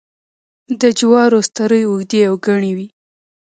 [0.81, 2.87] د جوارو سترۍ اوږدې او گڼې وي.